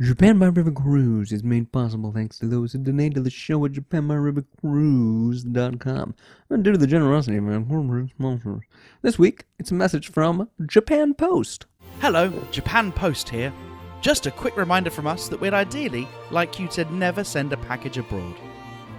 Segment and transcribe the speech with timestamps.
[0.00, 3.64] Japan by River Cruise is made possible thanks to those who donate to the show
[3.64, 6.14] at japanbyrivercruise.com
[6.50, 7.64] and due to the generosity of our
[8.08, 8.64] sponsors.
[9.02, 11.66] This week, it's a message from Japan Post.
[12.00, 13.52] Hello, Japan Post here.
[14.00, 17.56] Just a quick reminder from us that we'd ideally like you to never send a
[17.56, 18.34] package abroad.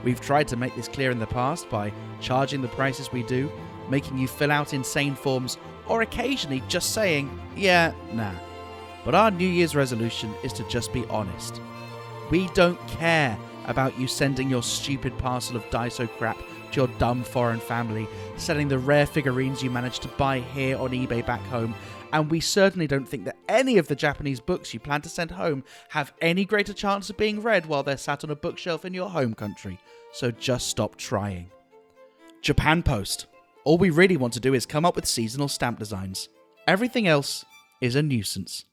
[0.05, 1.91] We've tried to make this clear in the past by
[2.21, 3.51] charging the prices we do,
[3.89, 5.57] making you fill out insane forms,
[5.87, 8.31] or occasionally just saying, yeah, nah.
[9.05, 11.61] But our New Year's resolution is to just be honest.
[12.31, 16.37] We don't care about you sending your stupid parcel of Daiso crap
[16.71, 20.89] to your dumb foreign family, selling the rare figurines you managed to buy here on
[20.89, 21.75] eBay back home,
[22.11, 25.31] and we certainly don't think that any of the Japanese books you plan to send
[25.31, 28.93] home have any greater chance of being read while they're sat on a bookshelf in
[28.93, 29.79] your home country.
[30.13, 31.49] So just stop trying.
[32.41, 33.27] Japan Post.
[33.63, 36.29] All we really want to do is come up with seasonal stamp designs.
[36.67, 37.43] Everything else
[37.81, 38.65] is a nuisance.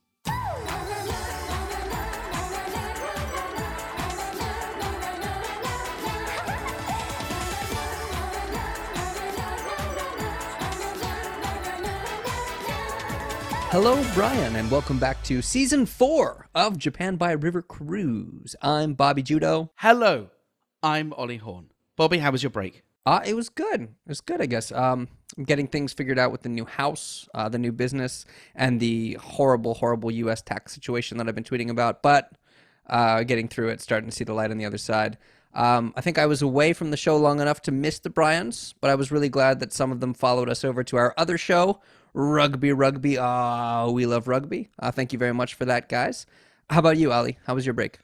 [13.72, 18.54] Hello, Brian, and welcome back to season four of Japan by River Cruise.
[18.60, 19.70] I'm Bobby Judo.
[19.76, 20.28] Hello,
[20.82, 21.70] I'm Ollie Horn.
[21.96, 22.82] Bobby, how was your break?
[23.06, 23.80] Uh, it was good.
[23.80, 24.72] It was good, I guess.
[24.72, 28.78] Um, I'm getting things figured out with the new house, uh, the new business, and
[28.78, 30.42] the horrible, horrible U.S.
[30.42, 32.02] tax situation that I've been tweeting about.
[32.02, 32.30] But
[32.90, 35.16] uh, getting through it, starting to see the light on the other side.
[35.54, 38.74] Um, I think I was away from the show long enough to miss the Bryans,
[38.82, 41.38] but I was really glad that some of them followed us over to our other
[41.38, 41.80] show,
[42.14, 43.18] Rugby Rugby.
[43.18, 44.68] Ah, we love rugby.
[44.78, 46.26] Uh, thank you very much for that, guys.
[46.70, 47.38] How about you, Ali?
[47.46, 47.98] How was your break?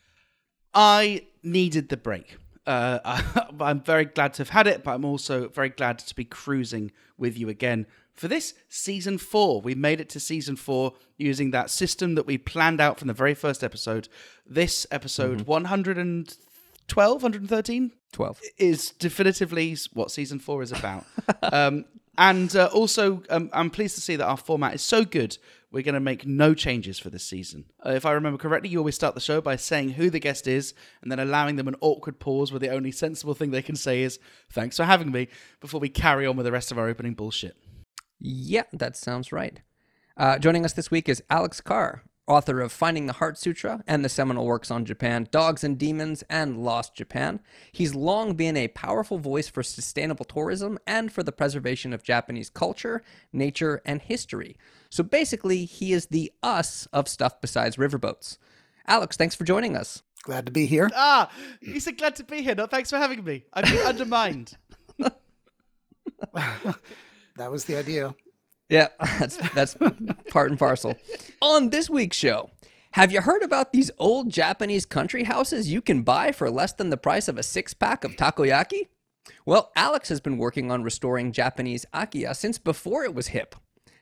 [0.74, 2.36] I needed the break.
[2.66, 6.14] Uh, I, am very glad to have had it, but I'm also very glad to
[6.14, 9.60] be cruising with you again for this season four.
[9.60, 13.14] We made it to season four using that system that we planned out from the
[13.14, 14.08] very first episode.
[14.46, 15.50] This episode Mm-hmm.
[15.50, 18.40] 112, 113 12.
[18.58, 21.04] is definitively what season four is about.
[21.52, 21.84] um,
[22.18, 25.38] and uh, also, um, I'm pleased to see that our format is so good.
[25.70, 27.66] We're going to make no changes for this season.
[27.84, 30.48] Uh, if I remember correctly, you always start the show by saying who the guest
[30.48, 33.76] is and then allowing them an awkward pause where the only sensible thing they can
[33.76, 34.18] say is,
[34.50, 35.28] Thanks for having me,
[35.60, 37.56] before we carry on with the rest of our opening bullshit.
[38.18, 39.60] Yeah, that sounds right.
[40.16, 44.04] Uh, joining us this week is Alex Kerr, author of Finding the Heart Sutra and
[44.04, 47.40] the seminal works on Japan, Dogs and Demons, and Lost Japan.
[47.72, 52.50] He's long been a powerful voice for sustainable tourism and for the preservation of Japanese
[52.50, 53.02] culture,
[53.32, 54.56] nature, and history.
[54.90, 58.38] So basically, he is the us of stuff besides riverboats.
[58.86, 60.02] Alex, thanks for joining us.
[60.22, 60.90] Glad to be here.
[60.94, 62.54] Ah, you said glad to be here.
[62.54, 63.44] No, thanks for having me.
[63.52, 64.56] I've been undermined.
[67.38, 68.16] That was the idea.
[68.68, 69.76] Yeah, that's that's
[70.30, 70.96] part and parcel.
[71.40, 72.50] On this week's show,
[72.92, 76.90] have you heard about these old Japanese country houses you can buy for less than
[76.90, 78.88] the price of a six pack of takoyaki?
[79.44, 83.54] Well, Alex has been working on restoring Japanese akiya since before it was hip.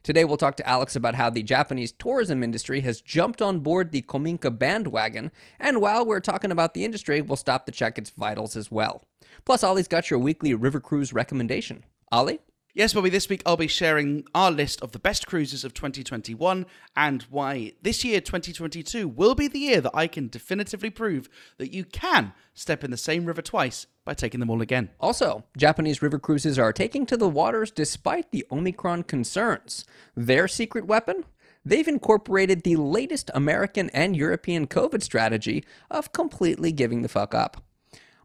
[0.05, 3.91] Today, we'll talk to Alex about how the Japanese tourism industry has jumped on board
[3.91, 5.32] the Kominka bandwagon.
[5.59, 9.03] And while we're talking about the industry, we'll stop to check its vitals as well.
[9.44, 11.84] Plus, Ollie's got your weekly river cruise recommendation.
[12.12, 12.38] Ollie?
[12.76, 16.66] Yes, Bobby, this week I'll be sharing our list of the best cruises of 2021
[16.94, 21.72] and why this year, 2022, will be the year that I can definitively prove that
[21.72, 24.91] you can step in the same river twice by taking them all again.
[25.00, 29.87] Also, Japanese river cruises are taking to the waters despite the Omicron concerns.
[30.14, 31.25] Their secret weapon?
[31.64, 37.56] They've incorporated the latest American and European COVID strategy of completely giving the fuck up.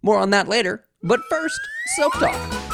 [0.01, 1.57] More on that later, but first,
[1.95, 2.71] Soap Talk.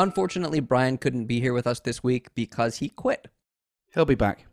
[0.00, 3.28] Unfortunately, Brian couldn't be here with us this week because he quit.
[3.92, 4.46] He'll be back.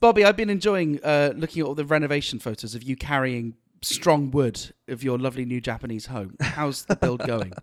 [0.00, 4.32] Bobby, I've been enjoying uh, looking at all the renovation photos of you carrying strong
[4.32, 6.34] wood of your lovely new Japanese home.
[6.40, 7.52] How's the build going?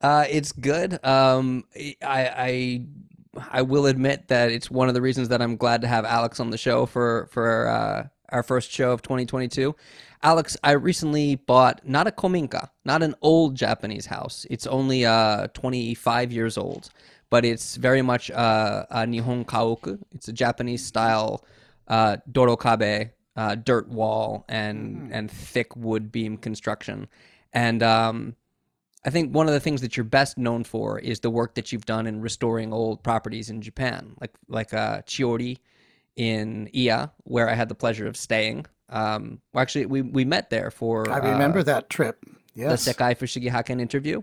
[0.00, 1.04] Uh, it's good.
[1.04, 2.86] Um, I, I
[3.50, 6.38] I will admit that it's one of the reasons that I'm glad to have Alex
[6.38, 9.74] on the show for for uh, our first show of 2022.
[10.22, 14.46] Alex, I recently bought not a kominka, not an old Japanese house.
[14.50, 16.90] It's only uh 25 years old,
[17.30, 19.98] but it's very much uh, a Nihon kaoku.
[20.14, 21.44] It's a Japanese style
[21.86, 27.08] uh, dorokabe, uh, dirt wall and and thick wood beam construction,
[27.52, 28.34] and um,
[29.04, 31.70] I think one of the things that you're best known for is the work that
[31.72, 35.58] you've done in restoring old properties in Japan, like like uh, Chiori
[36.16, 38.66] in Iya, where I had the pleasure of staying.
[38.88, 41.10] Um, well, actually, we we met there for.
[41.10, 42.24] I remember uh, that trip.
[42.54, 42.84] Yes.
[42.84, 44.20] the Sekai Fushigi Hakken interview.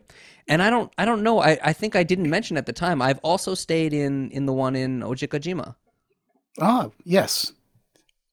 [0.49, 1.39] And I don't I don't know.
[1.39, 3.01] I, I think I didn't mention at the time.
[3.01, 5.75] I've also stayed in in the one in Ojikajima.
[6.59, 7.53] Ah, yes.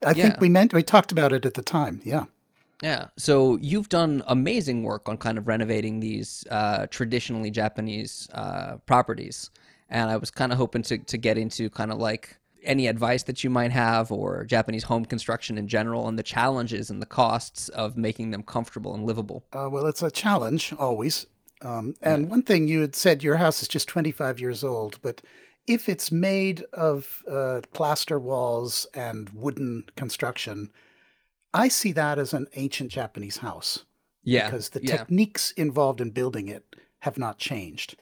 [0.05, 0.15] I Yeah.
[0.25, 2.01] think we meant we talked about it at the time.
[2.05, 2.25] Yeah.
[2.83, 3.07] Yeah.
[3.17, 9.51] So you've done amazing work on kind of renovating these uh, traditionally Japanese uh, properties.
[9.89, 13.23] And I was kind of hoping to, to get into kind of like any advice
[13.25, 17.07] that you might have or Japanese home construction in general and the challenges and the
[17.07, 19.45] costs of making them comfortable and livable.
[19.53, 21.27] Uh, well, it's a challenge always.
[21.63, 25.23] Um, and one thing you had said, your house is just 25 years old, but
[25.67, 30.71] if it's made of uh, plaster walls and wooden construction,
[31.55, 33.85] I see that as an ancient Japanese house
[34.25, 34.47] Yeah.
[34.47, 34.97] because the yeah.
[34.97, 36.65] techniques involved in building it
[37.01, 37.97] have not changed.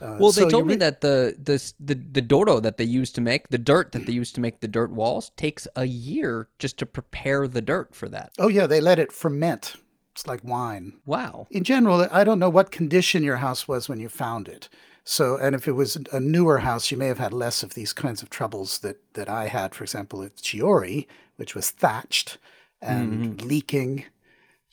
[0.00, 2.76] Uh, Well, they so told you me re- that the, the the the doro that
[2.78, 5.68] they use to make the dirt that they use to make the dirt walls takes
[5.76, 8.32] a year just to prepare the dirt for that.
[8.38, 9.74] Oh, yeah, they let it ferment.
[10.12, 10.94] It's like wine.
[11.06, 11.46] Wow.
[11.50, 14.68] in general, I don't know what condition your house was when you found it.
[15.04, 17.92] So, and if it was a newer house, you may have had less of these
[17.92, 19.74] kinds of troubles that that I had.
[19.74, 21.06] For example, at Chiori,
[21.36, 22.38] which was thatched
[22.82, 24.04] and leaking,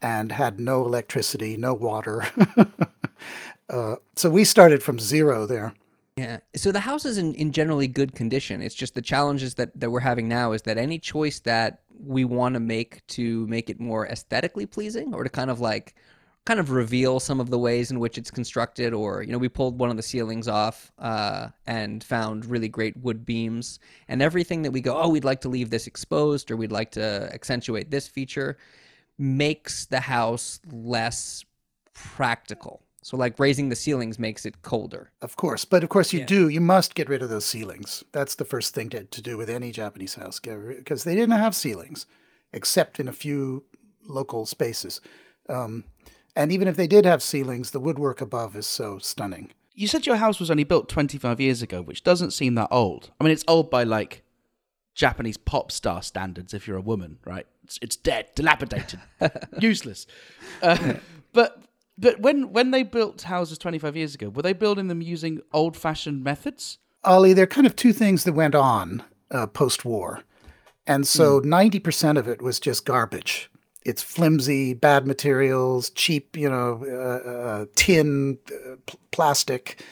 [0.02, 2.26] and had no electricity, no water.
[3.70, 5.74] uh, so we started from zero there.
[6.18, 6.40] Yeah.
[6.56, 8.62] So the house is in, in generally good condition.
[8.62, 12.26] It's just the challenges that, that we're having now is that any choice that we
[12.26, 15.96] want to make to make it more aesthetically pleasing or to kind of like
[16.46, 19.50] kind of reveal some of the ways in which it's constructed or you know we
[19.50, 24.62] pulled one of the ceilings off uh, and found really great wood beams and everything
[24.62, 27.92] that we go oh we'd like to leave this exposed or we'd like to accentuate
[27.92, 28.58] this feature
[29.18, 31.44] makes the house less
[31.94, 36.26] practical so like raising the ceilings makes it colder Of course, but of course you
[36.26, 36.50] do.
[36.50, 38.04] You must get rid of those ceilings.
[38.12, 41.56] That's the first thing to, to do with any Japanese house, because they didn't have
[41.56, 42.06] ceilings,
[42.52, 43.64] except in a few
[44.06, 45.00] local spaces.
[45.48, 45.86] Um,
[46.36, 49.52] and even if they did have ceilings, the woodwork above is so stunning.
[49.74, 53.12] You said your house was only built 25 years ago, which doesn't seem that old.
[53.22, 54.22] I mean, it's old by like
[54.98, 57.46] Japanese pop star standards if you're a woman, right?
[57.64, 59.00] It's, it's dead, dilapidated,
[59.60, 60.08] useless.
[60.62, 60.96] Uh,
[61.34, 61.62] but
[62.00, 65.78] but when when they built houses 25 years ago, were they building them using old
[65.78, 66.80] fashioned methods?
[67.04, 70.24] Ollie, there are kind of two things that went on uh, post war.
[70.88, 73.52] And so 90% of it was just garbage.
[73.86, 79.84] It's flimsy, bad materials, cheap, you know, uh, uh, tin, uh, pl- plastic,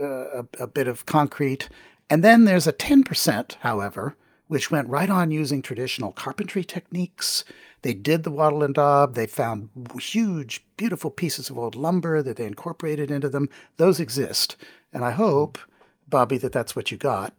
[0.00, 1.68] uh, a, a bit of concrete.
[2.10, 4.16] And then there's a 10%, however,
[4.50, 7.44] which went right on using traditional carpentry techniques.
[7.82, 9.14] They did the wattle and daub.
[9.14, 9.68] They found
[10.00, 13.48] huge, beautiful pieces of old lumber that they incorporated into them.
[13.76, 14.56] Those exist.
[14.92, 15.56] And I hope,
[16.08, 17.32] Bobby, that that's what you got.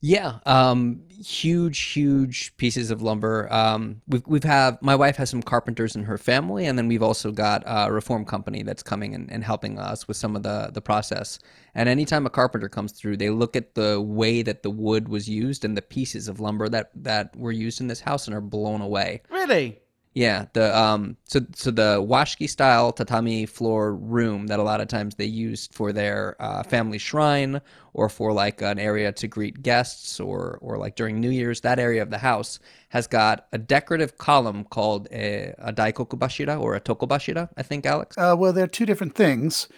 [0.00, 3.52] Yeah, um, huge, huge pieces of lumber.
[3.52, 7.02] Um, we've we've have my wife has some carpenters in her family, and then we've
[7.02, 10.70] also got a reform company that's coming and, and helping us with some of the
[10.72, 11.40] the process.
[11.74, 15.28] And anytime a carpenter comes through, they look at the way that the wood was
[15.28, 18.40] used and the pieces of lumber that that were used in this house and are
[18.40, 19.22] blown away.
[19.30, 19.80] Really?
[20.18, 24.88] Yeah, the um, so so the washitsu style tatami floor room that a lot of
[24.88, 27.60] times they use for their uh, family shrine
[27.94, 31.60] or for like an area to greet guests or or like during New Year's.
[31.60, 36.74] That area of the house has got a decorative column called a, a daikokubashira or
[36.74, 37.48] a tokobashira.
[37.56, 38.18] I think Alex.
[38.18, 39.68] Uh, well, there are two different things.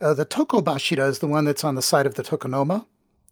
[0.00, 2.86] Uh, the tokobashira is the one that's on the side of the tokonoma,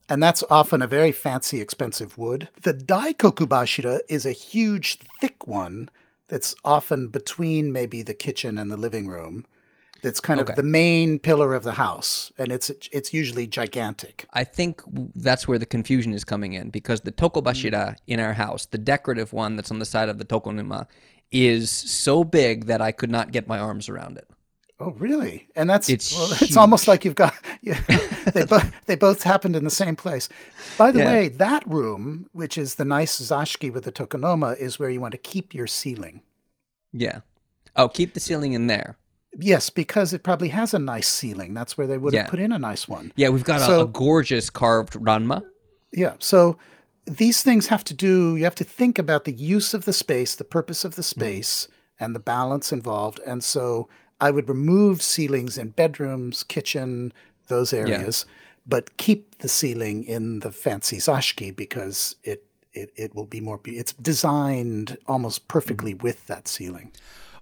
[0.07, 2.51] and that's often a very fancy, expensive wood.
[2.61, 5.89] The daikokubashira is a huge, thick one
[6.29, 9.45] that's often between maybe the kitchen and the living room.
[10.01, 10.53] That's kind Okay.
[10.53, 14.27] of the main pillar of the house, and it's it's usually gigantic.
[14.33, 14.81] I think
[15.17, 17.97] that's where the confusion is coming in because the tokobashira mm.
[18.07, 20.87] in our house, the decorative one that's on the side of the tokonoma,
[21.33, 24.29] is so big that I could not get my arms around it.
[24.81, 25.49] Oh, really?
[25.57, 27.81] And that's It's well, it's almost like you've got yeah,
[28.33, 30.29] they both they both happened in the same place.
[30.77, 31.13] By the Yeah.
[31.13, 35.13] way, that room, which is the nice zashiki with the tokonoma, is where you want
[35.13, 36.23] to keep your ceiling.
[36.93, 37.21] Yeah.
[37.75, 38.97] Oh, keep the ceiling in there.
[39.37, 41.55] Yes, because it probably has a nice ceiling.
[41.55, 42.31] That's where they would have Yeah.
[42.31, 43.13] put in a nice one.
[43.17, 45.43] Yeah, we've got So- a gorgeous carved ranma.
[45.93, 46.15] Yeah.
[46.19, 46.57] So
[47.05, 50.35] these things have to do, you have to think about the use of the space,
[50.35, 51.21] the purpose of the mm-hmm.
[51.21, 51.69] space,
[51.99, 53.21] and the balance involved.
[53.27, 53.89] And so
[54.21, 57.13] I would remove ceilings in bedrooms, kitchen,
[57.49, 58.27] those areas,
[58.67, 63.61] but keep the ceiling in the fancy zashiki because it, it, it will be more,
[63.65, 66.05] it's designed almost perfectly mm-hmm.
[66.05, 66.93] with that ceiling.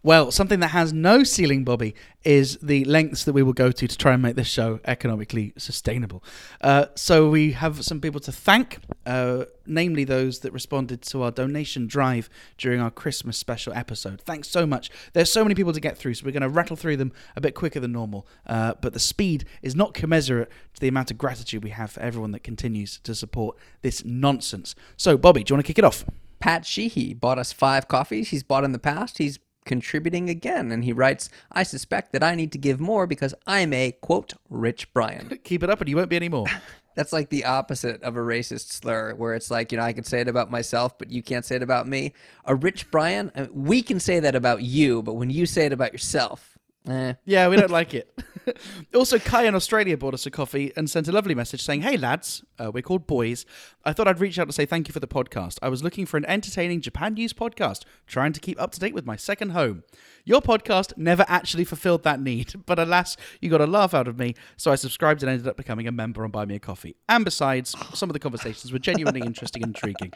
[0.06, 3.88] Well, something that has no ceiling, Bobby, is the lengths that we will go to
[3.88, 6.22] to try and make this show economically sustainable.
[6.60, 11.32] Uh, so we have some people to thank, uh, namely those that responded to our
[11.32, 14.20] donation drive during our Christmas special episode.
[14.20, 14.92] Thanks so much.
[15.12, 17.40] There's so many people to get through, so we're going to rattle through them a
[17.40, 18.28] bit quicker than normal.
[18.46, 21.98] Uh, but the speed is not commensurate to the amount of gratitude we have for
[21.98, 24.76] everyone that continues to support this nonsense.
[24.96, 26.04] So, Bobby, do you want to kick it off?
[26.38, 28.28] Pat Sheehy bought us five coffees.
[28.28, 29.18] He's bought in the past.
[29.18, 30.72] He's contributing again.
[30.72, 34.32] And he writes, I suspect that I need to give more because I'm a, quote,
[34.48, 35.38] rich Brian.
[35.44, 36.46] Keep it up and you won't be any more.
[36.94, 40.04] That's like the opposite of a racist slur, where it's like, you know, I can
[40.04, 42.14] say it about myself, but you can't say it about me.
[42.46, 45.74] A rich Brian, uh, we can say that about you, but when you say it
[45.74, 46.56] about yourself,
[46.88, 47.12] eh.
[47.26, 48.18] Yeah, we don't like it.
[48.94, 51.96] also, Kai in Australia bought us a coffee and sent a lovely message saying, Hey
[51.96, 53.46] lads, uh, we're called Boys.
[53.84, 55.58] I thought I'd reach out to say thank you for the podcast.
[55.62, 58.94] I was looking for an entertaining Japan news podcast, trying to keep up to date
[58.94, 59.82] with my second home.
[60.24, 64.18] Your podcast never actually fulfilled that need, but alas, you got a laugh out of
[64.18, 66.96] me, so I subscribed and ended up becoming a member on Buy Me a Coffee.
[67.08, 70.12] And besides, some of the conversations were genuinely interesting and intriguing.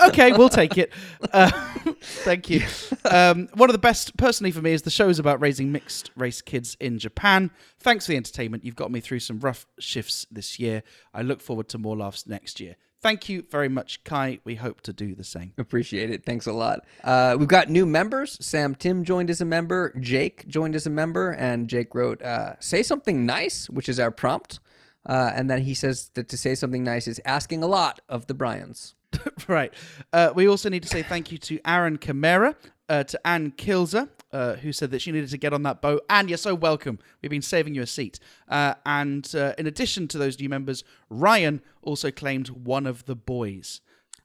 [0.00, 0.92] Okay, we'll take it.
[1.32, 1.50] Uh,
[2.00, 2.62] thank you.
[3.04, 6.10] Um, one of the best, personally for me, is the show is about raising mixed
[6.16, 7.50] race kids in Japan.
[7.78, 8.64] Thanks for the entertainment.
[8.64, 10.82] You've got me through some rough shifts this year.
[11.12, 12.76] I look forward to more laughs next year.
[13.04, 14.40] Thank you very much, Kai.
[14.44, 15.52] We hope to do the same.
[15.58, 16.24] Appreciate it.
[16.24, 16.86] Thanks a lot.
[17.04, 18.38] Uh, we've got new members.
[18.40, 19.94] Sam Tim joined as a member.
[20.00, 21.32] Jake joined as a member.
[21.32, 24.58] And Jake wrote, uh, Say something nice, which is our prompt.
[25.06, 28.26] Uh, and then he says that to say something nice is asking a lot of
[28.26, 28.94] the Bryans.
[29.48, 29.72] right.
[30.12, 32.56] Uh, we also need to say thank you to Aaron Camara,
[32.88, 36.04] uh, to Anne Kilzer, uh, who said that she needed to get on that boat.
[36.10, 36.98] And you're so welcome.
[37.22, 38.18] We've been saving you a seat.
[38.48, 43.14] Uh, and uh, in addition to those new members, Ryan also claimed one of the
[43.16, 43.80] boys.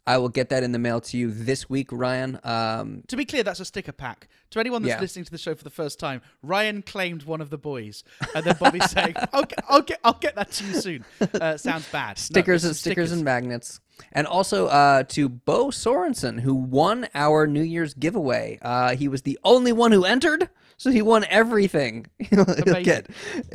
[0.08, 2.40] I will get that in the mail to you this week, Ryan.
[2.44, 4.28] Um, To be clear, that's a sticker pack.
[4.52, 5.02] To anyone that's Yeah.
[5.02, 8.04] listening to the show for the first time, Ryan claimed one of the boys,
[8.34, 11.58] and then Bobby's saying, "I'll get, I'll get, I'll get that to you soon." Uh,
[11.58, 12.18] sounds bad.
[12.18, 13.82] No, stickers it's and stickers and magnets.
[14.12, 18.60] And also uh, to Bo Sorensen, who won our New Year's giveaway.
[18.62, 22.08] Uh, he was the only one who entered, so he won everything.
[22.20, 23.08] he'll, he'll get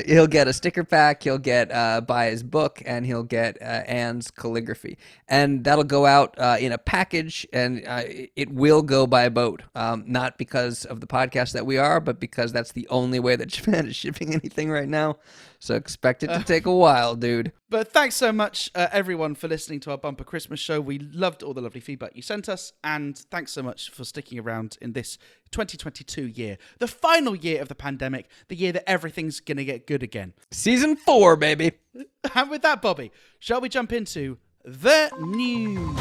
[0.06, 1.22] he'll get a sticker pack.
[1.22, 4.98] He'll get uh, buy his book, and he'll get uh, Anne's calligraphy,
[5.28, 8.02] and that'll go out uh, in a package, and uh,
[8.36, 9.62] it will go by boat.
[9.74, 13.36] Um, not because of the podcast that we are, but because that's the only way
[13.36, 15.16] that Japan is shipping anything right now.
[15.64, 17.52] So expect it to take a while, dude.
[17.70, 20.78] But thanks so much, uh, everyone, for listening to our bumper Christmas show.
[20.80, 24.38] We loved all the lovely feedback you sent us, and thanks so much for sticking
[24.38, 25.16] around in this
[25.50, 30.02] 2022 year, the final year of the pandemic, the year that everything's gonna get good
[30.04, 30.34] again.
[30.50, 31.72] Season four, baby.
[32.34, 35.98] And with that, Bobby, shall we jump into the news?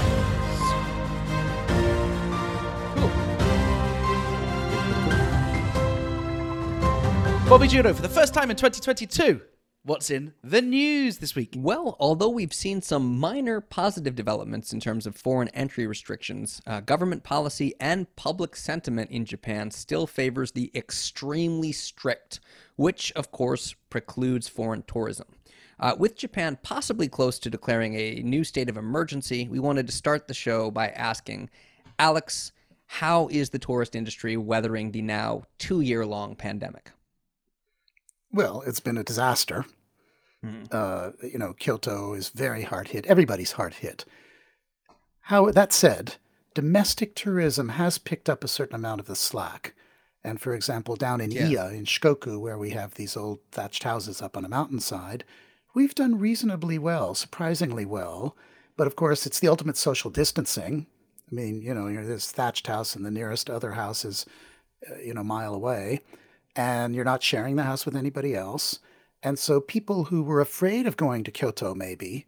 [2.96, 3.12] Cool.
[7.50, 9.42] Bobby Judo, for the first time in 2022,
[9.86, 11.54] what's in the news this week?
[11.58, 16.80] Well, although we've seen some minor positive developments in terms of foreign entry restrictions, uh,
[16.80, 22.40] government policy and public sentiment in Japan still favors the extremely strict,
[22.78, 25.28] which of course precludes foreign tourism.
[25.80, 29.94] Uh, with Japan possibly close to declaring a new state of emergency, we wanted to
[29.94, 31.50] start the show by asking
[32.00, 32.54] Alex,
[32.86, 36.92] how is the tourist industry weathering the now two year long pandemic?
[38.34, 39.66] Well, it's been a disaster.
[40.72, 43.06] Uh, you know, Kyoto is very hard hit.
[43.06, 44.04] Everybody's hard hit.
[45.22, 46.16] How that said,
[46.54, 49.74] domestic tourism has picked up a certain amount of the slack.
[50.22, 51.48] And for example, down in Yeah.
[51.48, 55.24] Iya, in Shikoku, where we have these old thatched houses up on a mountainside,
[55.74, 58.36] we've done reasonably well, surprisingly well.
[58.76, 60.88] But of course, it's the ultimate social distancing.
[61.32, 64.26] I mean, you know, you're this thatched house, and the nearest other house is,
[64.90, 66.02] uh, you know, a mile away,
[66.56, 68.80] and you're not sharing the house with anybody else.
[69.22, 72.26] And so people who were afraid of going to Kyoto maybe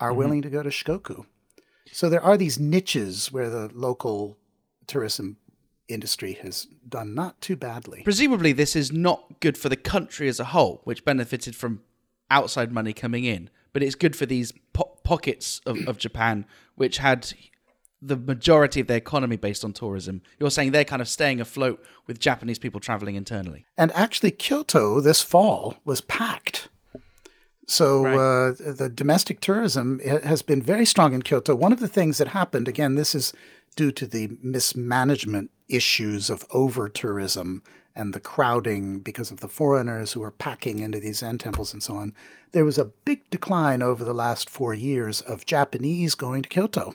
[0.00, 0.18] are mm-hmm.
[0.18, 1.26] willing to go to Shikoku.
[1.92, 4.38] So there are these niches where the local
[4.86, 5.36] tourism
[5.88, 8.02] industry has done not too badly.
[8.02, 11.82] Presumably, this is not good for the country as a whole, which benefited from
[12.30, 16.44] outside money coming in, but it's good for these po- pockets of, of Japan,
[16.74, 17.32] which had
[18.00, 20.22] the majority of their economy based on tourism.
[20.38, 23.66] You're saying they're kind of staying afloat with Japanese people traveling internally.
[23.76, 26.68] And actually, Kyoto this fall was packed.
[27.66, 31.54] So uh, the domestic tourism has been very strong in Kyoto.
[31.54, 33.34] One of the things that happened, again, this is
[33.76, 37.62] due to the mismanagement issues of over tourism
[37.94, 41.82] and the crowding because of the foreigners who are packing into these Zen temples and
[41.82, 42.14] so on.
[42.52, 46.94] There was a big decline over the last four years of Japanese going to Kyoto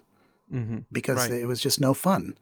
[0.92, 1.32] because Right.
[1.32, 2.38] it was just no fun.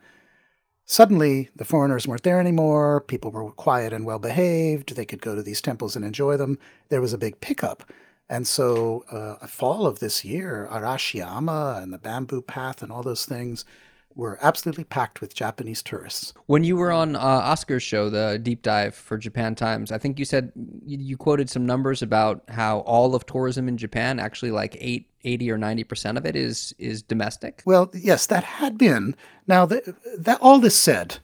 [0.85, 3.01] Suddenly, the foreigners weren't there anymore.
[3.01, 4.95] People were quiet and well behaved.
[4.95, 6.57] They could go to these temples and enjoy them.
[6.89, 7.89] There was a big pickup.
[8.29, 13.25] And so, uh, fall of this year, Arashiyama and the bamboo path and all those
[13.25, 13.63] things
[14.15, 16.33] were absolutely packed with Japanese tourists.
[16.45, 20.19] When you were on uh, Oscar's show, the deep dive for Japan Times, I think
[20.19, 20.51] you said
[20.85, 25.07] you, you quoted some numbers about how all of tourism in Japan, actually like eight,
[25.23, 27.61] 80 or 90% of it is is domestic.
[27.65, 29.15] Well, yes, that had been.
[29.47, 31.19] Now, the, that all this said,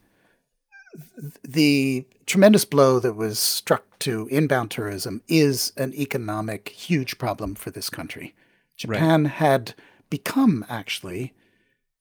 [1.44, 7.72] the tremendous blow that was struck to inbound tourism is an economic huge problem for
[7.72, 8.36] this country.
[8.76, 9.34] Japan right.
[9.34, 9.74] had
[10.10, 11.34] become actually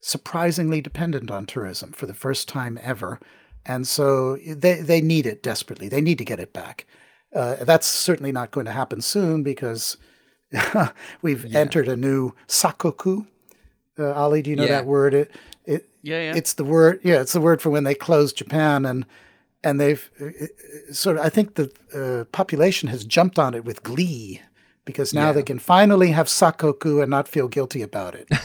[0.06, 3.18] surprisingly dependent on tourism for the first time ever.
[3.64, 5.88] And so they, they need it desperately.
[5.88, 6.86] They need to get it back.
[7.34, 9.96] Uh, that's certainly not going to happen soon because
[11.22, 11.58] we've yeah.
[11.58, 13.26] entered a new sakoku.
[13.98, 14.76] Uh, Ali, do you know yeah.
[14.76, 15.12] that word?
[15.12, 15.34] It,
[15.64, 16.36] it, yeah, yeah.
[16.36, 17.00] It's the word.
[17.02, 19.06] Yeah, it's the word for when they closed Japan, and
[19.64, 21.24] and they've uh, sort of.
[21.24, 24.42] I think the uh, population has jumped on it with glee
[24.84, 25.32] because now yeah.
[25.32, 28.28] they can finally have sakoku and not feel guilty about it.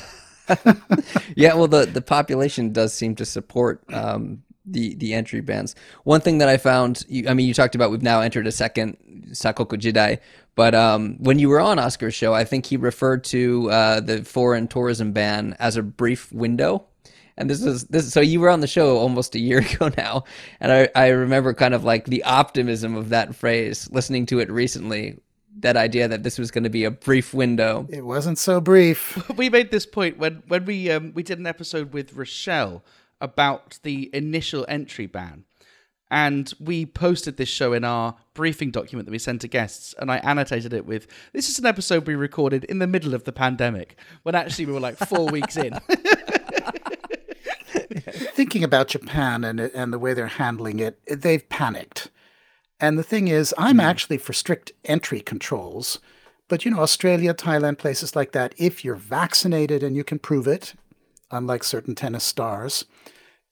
[1.35, 5.75] yeah, well, the the population does seem to support um, the the entry bans.
[6.03, 8.51] One thing that I found, you, I mean, you talked about we've now entered a
[8.51, 8.97] second
[9.31, 10.19] Sakoku Jidai,
[10.55, 14.23] but um, when you were on Oscar's show, I think he referred to uh, the
[14.23, 16.85] foreign tourism ban as a brief window.
[17.37, 18.11] And this is this.
[18.11, 20.25] So you were on the show almost a year ago now,
[20.59, 23.89] and I, I remember kind of like the optimism of that phrase.
[23.91, 25.19] Listening to it recently,
[25.61, 27.87] that idea that this was going to be a brief window.
[27.89, 29.29] It wasn't so brief.
[29.37, 32.83] we made this point when when we um, we did an episode with Rochelle
[33.19, 35.45] about the initial entry ban.
[36.09, 40.11] And we posted this show in our briefing document that we sent to guests, and
[40.11, 43.31] I annotated it with this is an episode we recorded in the middle of the
[43.31, 45.79] pandemic, when actually we were like four weeks in.
[48.33, 52.09] Thinking about Japan and and the way they're handling it, they've panicked
[52.81, 53.83] and the thing is, I'm mm.
[53.83, 55.99] actually for strict entry controls.
[56.49, 60.47] But, you know, Australia, Thailand, places like that, if you're vaccinated and you can prove
[60.47, 60.73] it,
[61.29, 62.83] unlike certain tennis stars,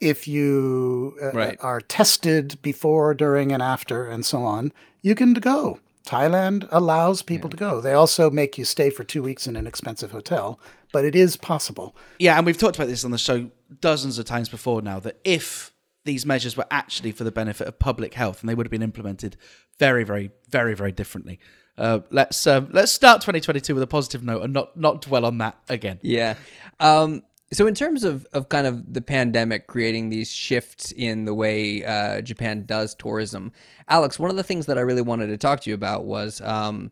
[0.01, 1.57] if you uh, right.
[1.61, 5.79] are tested before, during, and after, and so on, you can go.
[6.05, 7.51] Thailand allows people yeah.
[7.51, 7.81] to go.
[7.81, 10.59] They also make you stay for two weeks in an expensive hotel,
[10.91, 11.95] but it is possible.
[12.17, 15.19] Yeah, and we've talked about this on the show dozens of times before now that
[15.23, 15.71] if
[16.09, 18.81] these measures were actually for the benefit of public health, and they would have been
[18.81, 19.37] implemented
[19.77, 21.39] very, very, very, very differently.
[21.77, 25.37] Uh, let's um, let's start 2022 with a positive note and not not dwell on
[25.37, 25.99] that again.
[26.01, 26.33] Yeah.
[26.79, 27.21] Um,
[27.53, 31.83] so in terms of, of kind of the pandemic creating these shifts in the way
[31.83, 33.51] uh, Japan does tourism,
[33.87, 36.41] Alex, one of the things that I really wanted to talk to you about was
[36.41, 36.91] um,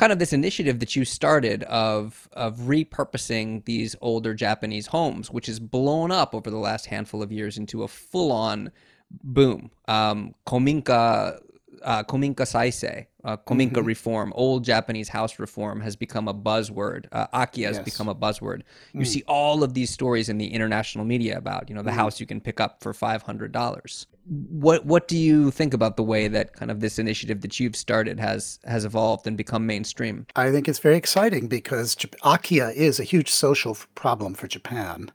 [0.00, 5.44] kind of this initiative that you started of of repurposing these older Japanese homes, which
[5.44, 8.72] has blown up over the last handful of years into a full on
[9.22, 9.70] boom.
[9.88, 11.38] Um, kominka
[11.82, 13.86] uh, kominka saisei, uh, kominka mm-hmm.
[13.86, 17.06] reform, old Japanese house reform has become a buzzword.
[17.12, 17.84] Uh, Akiya has yes.
[17.84, 18.62] become a buzzword.
[18.92, 19.06] You mm.
[19.06, 21.94] see all of these stories in the international media about, you know, the mm.
[21.94, 24.06] house you can pick up for five hundred dollars.
[24.26, 27.76] What what do you think about the way that kind of this initiative that you've
[27.76, 30.26] started has has evolved and become mainstream?
[30.36, 35.10] I think it's very exciting because Akiya is a huge social problem for Japan.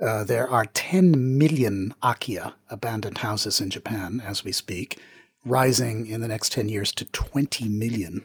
[0.00, 4.98] Uh, there are 10 million Akiya abandoned houses in Japan as we speak
[5.44, 8.24] rising in the next 10 years to 20 million.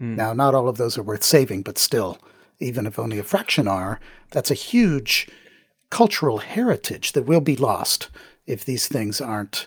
[0.00, 0.16] Mm.
[0.16, 2.18] Now, not all of those are worth saving, but still,
[2.60, 5.28] even if only a fraction are, that's a huge
[5.90, 8.08] cultural heritage that will be lost
[8.46, 9.66] if these things aren't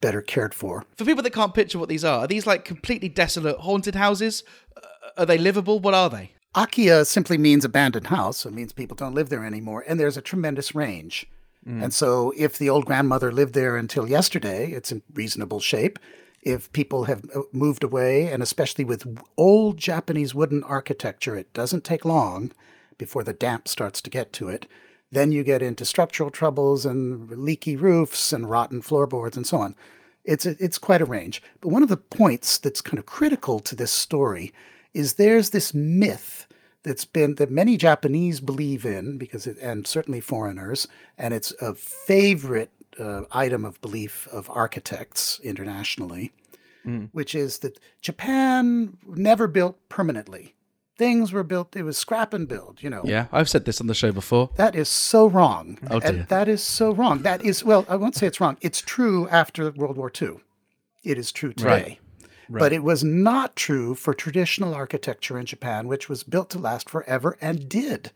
[0.00, 0.84] better cared for.
[0.96, 4.44] For people that can't picture what these are, are these like completely desolate, haunted houses?
[4.76, 4.80] Uh,
[5.18, 5.80] are they livable?
[5.80, 6.32] What are they?
[6.54, 8.46] Akiya simply means abandoned house.
[8.46, 9.84] It means people don't live there anymore.
[9.86, 11.26] And there's a tremendous range.
[11.66, 11.84] Mm.
[11.84, 15.98] And so if the old grandmother lived there until yesterday, it's in reasonable shape.
[16.42, 21.84] If people have uh, moved away, and especially with old Japanese wooden architecture, it doesn't
[21.84, 22.52] take long
[22.98, 24.66] before the damp starts to get to it.
[25.10, 29.74] Then you get into structural troubles and leaky roofs and rotten floorboards and so on.
[30.24, 31.42] It's, a, it's quite a range.
[31.60, 34.52] But one of the points that's kind of critical to this story
[34.94, 36.46] is there's this myth
[36.86, 40.86] that's been that many Japanese believe in because it, and certainly foreigners,
[41.18, 46.32] and it's a favorite uh, item of belief of architects internationally,
[46.86, 47.08] mm.
[47.12, 50.54] which is that Japan never built permanently.
[50.96, 52.80] Things were built; it was scrap and build.
[52.84, 53.02] You know.
[53.04, 54.50] Yeah, I've said this on the show before.
[54.54, 55.78] That is so wrong.
[55.90, 56.10] Oh dear.
[56.10, 57.22] And that is so wrong.
[57.22, 58.58] That is well, I won't say it's wrong.
[58.60, 60.36] It's true after World War II.
[61.02, 61.68] It is true today.
[61.68, 62.00] Right.
[62.48, 62.60] Right.
[62.60, 66.88] But it was not true for traditional architecture in Japan, which was built to last
[66.88, 68.12] forever and did.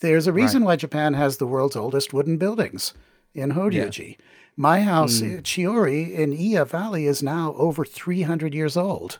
[0.00, 0.66] There's a reason right.
[0.68, 2.94] why Japan has the world's oldest wooden buildings.
[3.34, 4.16] in Horyuji.
[4.56, 9.18] My house, uh, Chiori, in Iya Valley, is now over 300 years old.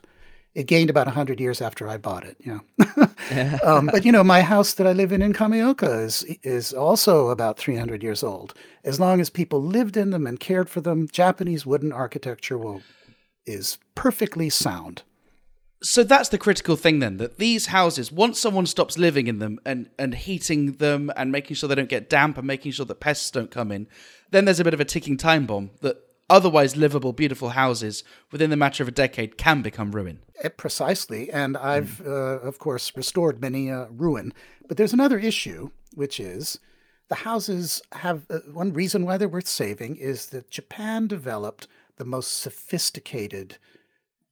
[0.53, 2.37] It gained about 100 years after I bought it.
[2.39, 2.59] Yeah.
[3.65, 7.29] um, but you know, my house that I live in in Kameoka is is also
[7.29, 8.53] about 300 years old.
[8.83, 12.81] As long as people lived in them and cared for them, Japanese wooden architecture will
[13.45, 15.03] is perfectly sound.
[15.83, 19.59] So that's the critical thing then that these houses, once someone stops living in them
[19.65, 22.99] and, and heating them and making sure they don't get damp and making sure that
[22.99, 23.87] pests don't come in,
[24.29, 25.97] then there's a bit of a ticking time bomb that
[26.29, 30.19] otherwise livable, beautiful houses within the matter of a decade can become ruin.
[30.43, 31.31] Eh, Precisely.
[31.31, 34.33] And I've, uh, of course, restored many uh, ruin.
[34.67, 36.59] But there's another issue, which is
[37.09, 41.67] the houses have uh, one reason why they're worth saving is that Japan developed
[42.01, 43.59] the most sophisticated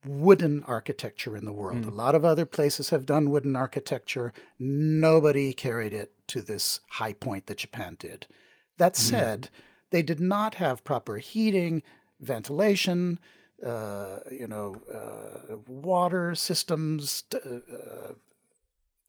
[0.03, 1.85] wooden architecture in the world.
[1.85, 4.33] A lot of other places have done wooden architecture.
[4.57, 8.25] Nobody carried it to this high point that Japan did.
[8.79, 9.49] That said,
[9.91, 11.83] they did not have proper heating,
[12.19, 13.19] ventilation,
[13.63, 18.13] uh, you know, uh, water systems, t- uh,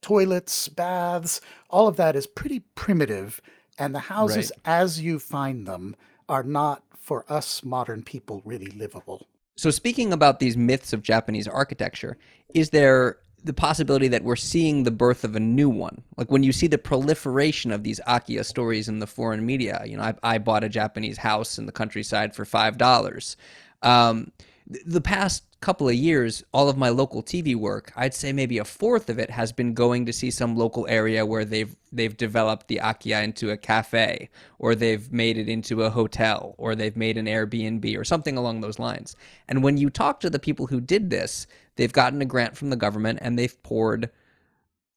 [0.03, 1.41] toilets, baths.
[1.71, 3.41] All of that is pretty primitive,
[3.79, 5.95] and the houses, as you find them,
[6.29, 9.27] are not for us modern people really livable.
[9.55, 12.17] So, speaking about these myths of Japanese architecture,
[12.53, 16.03] is there the possibility that we're seeing the birth of a new one?
[16.15, 19.97] Like when you see the proliferation of these Akiya stories in the foreign media, you
[19.97, 23.35] know, I, I bought a Japanese house in the countryside for $5.
[23.81, 24.31] Um,
[24.67, 28.65] the past couple of years, all of my local TV work, I'd say maybe a
[28.65, 32.67] fourth of it has been going to see some local area where they've they've developed
[32.67, 37.17] the Akiya into a cafe, or they've made it into a hotel, or they've made
[37.17, 39.15] an Airbnb, or something along those lines.
[39.47, 41.45] And when you talk to the people who did this,
[41.75, 44.09] they've gotten a grant from the government and they've poured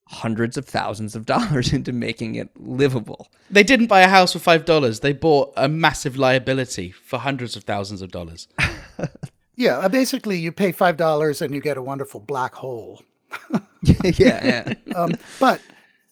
[0.07, 3.29] hundreds of thousands of dollars into making it livable.
[3.51, 5.01] They didn't buy a house for five dollars.
[5.01, 8.49] They bought a massive liability for hundreds of thousands of dollars.
[9.57, 13.03] Yeah, uh, basically, you pay five dollars and you get a wonderful black hole.
[13.83, 14.75] yeah, yeah.
[14.97, 15.61] Um, but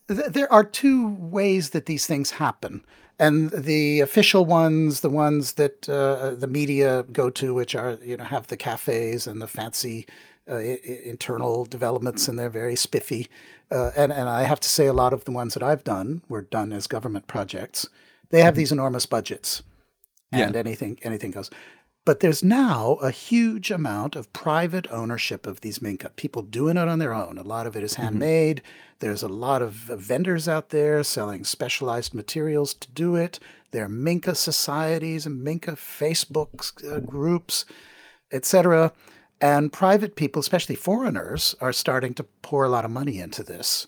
[0.09, 2.85] th- there are two ways that these things happen.
[3.19, 8.17] And the official ones, the ones that uh, the media go to, which are, you
[8.17, 10.07] know, have the cafes and the fancy
[10.51, 13.29] uh, I- internal developments, and they're very spiffy.
[13.71, 16.23] Uh, and, and I have to say, a lot of the ones that I've done
[16.29, 17.89] were done as government projects.
[18.31, 19.63] They have these enormous budgets,
[20.33, 21.51] and anything anything goes.
[22.05, 26.11] But there's now a huge amount of private ownership of these minka.
[26.11, 27.39] People doing it on their own.
[27.39, 28.61] A lot of it is handmade.
[28.99, 33.39] There's a lot of uh, vendors out there selling specialized materials to do it.
[33.71, 37.65] There are minka societies and minka Facebook uh, groups,
[38.33, 38.93] etc.
[39.41, 43.87] And private people, especially foreigners, are starting to pour a lot of money into this.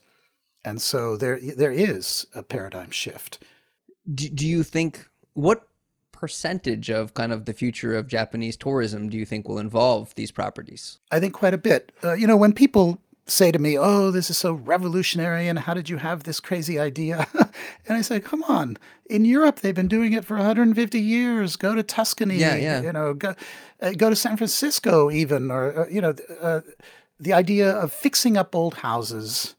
[0.64, 3.42] And so there there is a paradigm shift.
[4.12, 5.68] do, do you think what
[6.14, 10.30] percentage of kind of the future of Japanese tourism do you think will involve these
[10.30, 10.98] properties?
[11.10, 11.92] I think quite a bit.
[12.02, 15.74] Uh, you know, when people say to me, "Oh, this is so revolutionary," and how
[15.74, 17.26] did you have this crazy idea?
[17.34, 18.76] and I say, "Come on!
[19.06, 21.56] In Europe, they've been doing it for 150 years.
[21.56, 22.36] Go to Tuscany.
[22.36, 22.80] Yeah, yeah.
[22.82, 23.34] You know, go
[23.80, 26.60] uh, go to San Francisco, even, or uh, you know, uh,
[27.18, 29.54] the idea of fixing up old houses."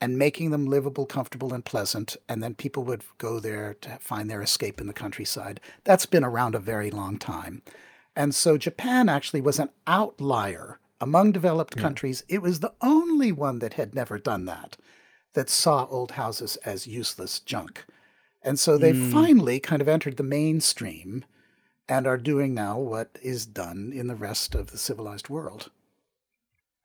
[0.00, 4.28] And making them livable, comfortable, and pleasant, and then people would go there to find
[4.28, 5.58] their escape in the countryside.
[5.84, 7.62] That's been around a very long time.
[8.14, 12.24] And so Japan actually was an outlier among developed countries.
[12.28, 14.76] It was the only one that had never done that,
[15.34, 17.84] that saw old houses as useless junk.
[18.42, 19.10] And so they hmm.
[19.10, 21.24] finally kind of entered the mainstream
[21.88, 25.70] and are doing now what is done in the rest of the civilized world.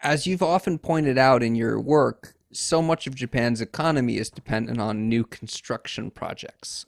[0.02, 4.80] As you've often pointed out in your work, so much of Japan's economy is dependent
[4.80, 6.86] on new construction projects.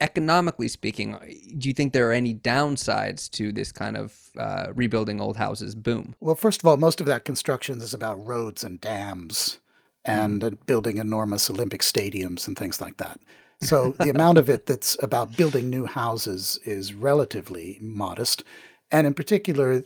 [0.00, 1.16] Economically speaking,
[1.56, 5.74] do you think there are any downsides to this kind of uh, rebuilding old houses
[5.74, 6.14] boom?
[6.20, 9.60] Well, first of all, most of that construction is about roads and dams
[10.04, 13.20] and uh, building enormous Olympic stadiums and things like that.
[13.60, 18.44] So the amount of it that's about building new houses is relatively modest.
[18.90, 19.84] And in particular,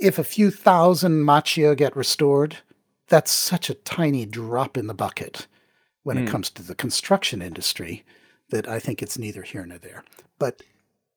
[0.00, 2.58] if a few thousand machiya get restored,
[3.08, 5.46] that's such a tiny drop in the bucket
[6.02, 8.04] when it comes to the construction industry
[8.50, 10.04] that I think it's neither here nor there.
[10.38, 10.62] But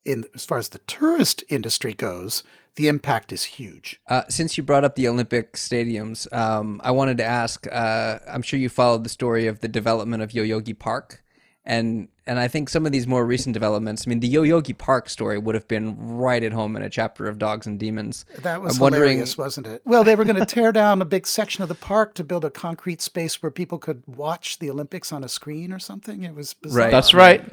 [0.03, 2.43] in as far as the tourist industry goes,
[2.75, 3.99] the impact is huge.
[4.07, 7.67] Uh, since you brought up the Olympic stadiums, um, I wanted to ask.
[7.71, 11.23] Uh, I'm sure you followed the story of the development of Yoyogi Park,
[11.65, 14.05] and and I think some of these more recent developments.
[14.05, 17.27] I mean, the Yoyogi Park story would have been right at home in a chapter
[17.27, 18.25] of Dogs and Demons.
[18.39, 19.81] That was I'm wondering- hilarious, wasn't it?
[19.85, 22.45] Well, they were going to tear down a big section of the park to build
[22.45, 26.23] a concrete space where people could watch the Olympics on a screen or something.
[26.23, 26.83] It was bizarre.
[26.83, 26.91] Right.
[26.91, 27.43] That's right.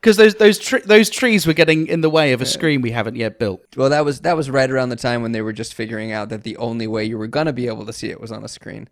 [0.00, 2.92] because those those tre- those trees were getting in the way of a screen we
[2.92, 3.64] haven't yet built.
[3.76, 6.28] Well, that was that was right around the time when they were just figuring out
[6.28, 8.48] that the only way you were gonna be able to see it was on a
[8.48, 8.88] screen.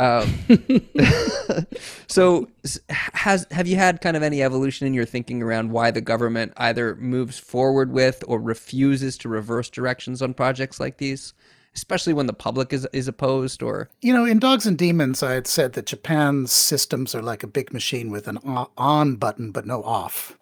[0.00, 0.40] Um,
[2.06, 2.48] so,
[2.88, 6.54] has have you had kind of any evolution in your thinking around why the government
[6.56, 11.34] either moves forward with or refuses to reverse directions on projects like these,
[11.76, 15.34] especially when the public is is opposed or You know, in Dogs and Demons, I
[15.34, 18.38] had said that Japan's systems are like a big machine with an
[18.78, 20.38] on button but no off.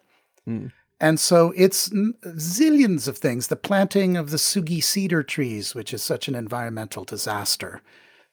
[1.01, 3.47] And so it's zillions of things.
[3.47, 7.81] The planting of the sugi cedar trees, which is such an environmental disaster.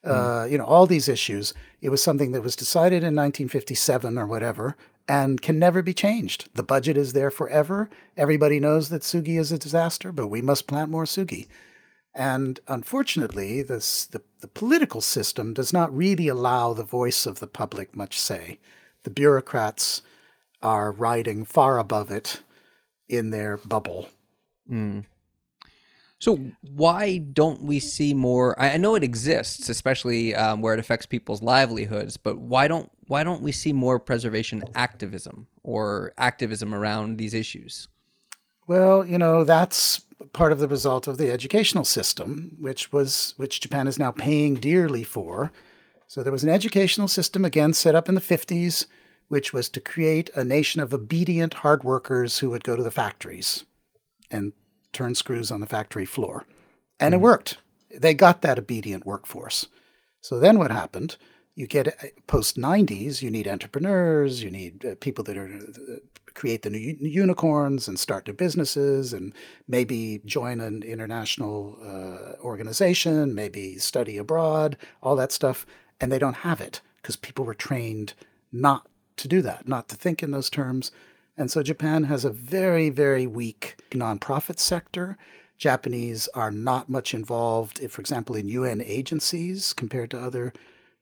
[0.07, 1.53] Uh, you know, all these issues.
[1.81, 4.77] It was something that was decided in 1957 or whatever
[5.09, 6.49] and can never be changed.
[6.55, 7.89] The budget is there forever.
[8.17, 11.47] Everybody knows that sugi is a disaster, but we must plant more sugi.
[12.15, 17.47] And unfortunately, this, the, the political system does not really allow the voice of the
[17.47, 18.59] public much say.
[19.03, 20.03] The bureaucrats
[20.63, 22.41] are riding far above it
[23.09, 24.09] in their bubble.
[26.19, 28.59] So why don't we see more?
[28.61, 32.17] I know it exists, especially um, where it affects people's livelihoods.
[32.17, 37.89] But why don't why don't we see more preservation activism or activism around these issues?
[38.67, 40.01] Well, you know, that's
[40.33, 44.55] part of the result of the educational system, which was which Japan is now paying
[44.55, 45.53] dearly for.
[46.09, 48.87] So there was an educational system again set up in the 50s,
[49.29, 52.91] which was to create a nation of obedient hard workers who would go to the
[52.91, 53.65] factories
[54.31, 54.53] and
[54.97, 56.45] turn screws on the factory floor.
[56.99, 57.59] And it worked.
[57.95, 59.67] They got that obedient workforce.
[60.21, 61.17] So then what happened?
[61.55, 65.97] You get post 90s, you need entrepreneurs, you need uh, people that are uh,
[66.35, 69.33] create the new unicorns and start their businesses and
[69.67, 75.67] maybe join an international uh, organization, maybe study abroad, all that stuff.
[75.99, 78.13] And they don't have it because people were trained
[78.53, 80.91] not to do that, not to think in those terms.
[81.37, 85.19] And so Japan has a very, very weak nonprofit sector.
[85.59, 90.53] Japanese are not much involved, if, for example, in UN agencies compared to other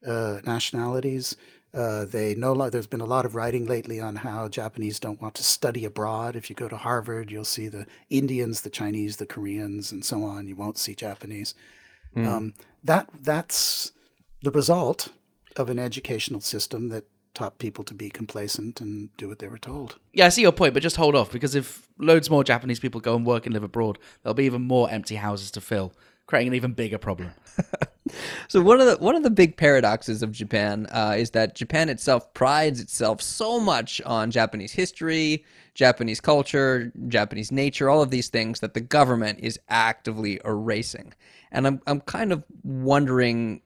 [0.07, 1.37] uh, nationalities.
[1.73, 5.21] Uh, they no lo- there's been a lot of writing lately on how Japanese don't
[5.21, 6.37] want to study abroad.
[6.37, 10.23] If you go to Harvard, you'll see the Indians, the Chinese, the Koreans, and so
[10.23, 10.47] on.
[10.47, 11.55] You won't see Japanese.
[12.17, 13.91] Um, that that's
[14.43, 15.09] the result
[15.57, 19.59] of an educational system that taught people to be complacent and do what they were
[19.59, 19.99] told.
[20.13, 23.01] Yeah, I see your point, but just hold off because if loads more Japanese people
[23.01, 25.93] go and work and live abroad, there'll be even more empty houses to fill,
[26.27, 27.33] creating an even bigger problem.
[28.49, 31.89] So one of the one of the big paradoxes of Japan uh, is that Japan
[31.89, 35.45] itself prides itself so much on Japanese history,
[35.75, 41.15] Japanese culture, Japanese nature, all of these things that the government is actively erasing.
[41.51, 43.63] And I'm I'm kind of wondering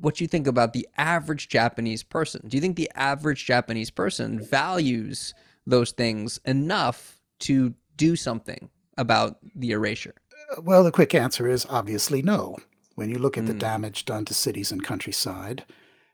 [0.00, 2.42] what do you think about the average Japanese person.
[2.46, 5.34] Do you think the average Japanese person values
[5.66, 10.14] those things enough to do something about the erasure?
[10.56, 12.56] Uh, well, the quick answer is obviously no.
[12.94, 13.58] When you look at the hmm.
[13.58, 15.64] damage done to cities and countryside,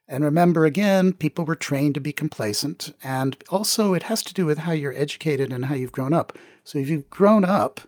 [0.08, 4.46] and remember again, people were trained to be complacent, and also it has to do
[4.46, 6.38] with how you're educated and how you've grown up.
[6.62, 7.80] So if you've grown up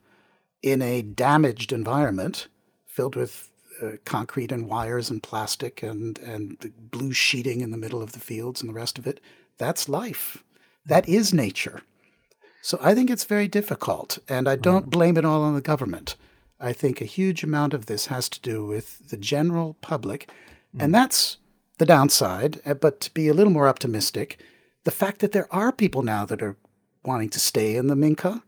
[0.63, 2.49] in a damaged environment
[2.87, 3.51] filled with
[3.83, 8.13] uh, concrete and wires and plastic and and the blue sheeting in the middle of
[8.13, 9.21] the fields and the rest of it,
[9.57, 10.43] that's life.
[10.87, 11.83] That is nature.
[12.63, 16.17] So I think it's very difficult, and I don't blame it all on the government.
[16.61, 20.29] I think a huge amount of this has to do with the general public,
[20.79, 21.39] and that's
[21.79, 22.61] the downside.
[22.67, 24.39] uh, But to be a little more optimistic,
[24.85, 26.57] the fact that there are people now that are
[27.05, 28.43] wanting to stay in the Minka,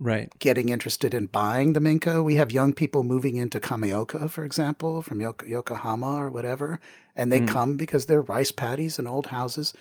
[0.00, 0.32] Right.
[0.38, 2.22] getting interested in buying the Minka.
[2.22, 6.80] We have young people moving into Kameoka, for example, from Yoko- Yokohama or whatever,
[7.14, 9.72] and they come because they're rice paddies and old houses.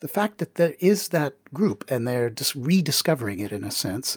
[0.00, 4.16] The fact that there is that group and they're just rediscovering it in a sense,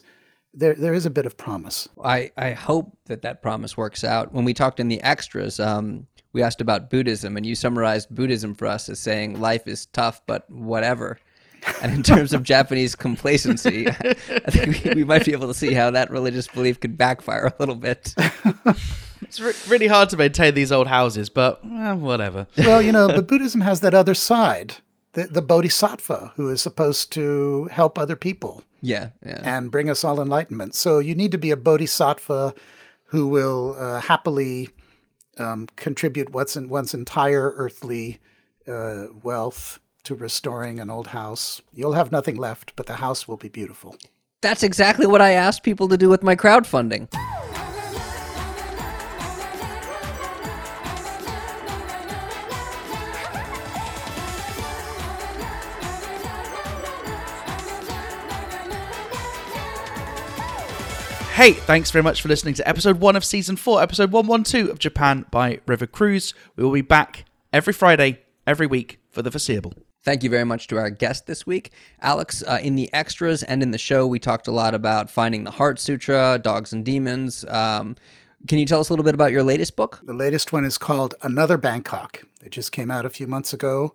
[0.53, 1.87] there there is a bit of promise.
[2.03, 4.33] I, I hope that that promise works out.
[4.33, 8.55] When we talked in the extras, um, we asked about Buddhism, and you summarized Buddhism
[8.55, 11.19] for us as saying life is tough, but whatever.
[11.81, 14.13] And in terms of Japanese complacency, I
[14.49, 17.53] think we, we might be able to see how that religious belief could backfire a
[17.59, 18.13] little bit.
[19.21, 22.47] It's re- really hard to maintain these old houses, but eh, whatever.
[22.57, 24.75] Well, you know, but Buddhism has that other side,
[25.13, 28.63] the, the bodhisattva, who is supposed to help other people.
[28.81, 29.41] Yeah, yeah.
[29.43, 30.73] and bring us all enlightenment.
[30.73, 32.55] So you need to be a bodhisattva
[33.05, 34.69] who will uh, happily
[35.37, 38.19] um, contribute what's in one's entire earthly
[38.67, 41.61] uh, wealth to restoring an old house.
[41.73, 43.95] You'll have nothing left, but the house will be beautiful.
[44.41, 47.07] That's exactly what I asked people to do with my crowdfunding.
[61.41, 64.77] Hey, thanks very much for listening to episode one of season four, episode 112 of
[64.77, 66.35] Japan by River Cruise.
[66.55, 69.73] We will be back every Friday, every week for the foreseeable.
[70.03, 72.43] Thank you very much to our guest this week, Alex.
[72.47, 75.51] Uh, in the extras and in the show, we talked a lot about finding the
[75.51, 77.45] Heart Sutra, Dogs and Demons.
[77.47, 77.95] Um,
[78.47, 79.99] can you tell us a little bit about your latest book?
[80.03, 82.23] The latest one is called Another Bangkok.
[82.43, 83.93] It just came out a few months ago.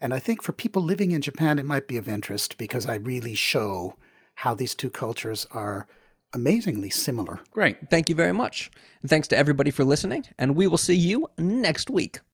[0.00, 2.94] And I think for people living in Japan, it might be of interest because I
[2.94, 3.96] really show
[4.36, 5.88] how these two cultures are
[6.32, 7.40] amazingly similar.
[7.50, 7.90] Great.
[7.90, 8.70] Thank you very much.
[9.02, 12.20] And thanks to everybody for listening, and we will see you next week.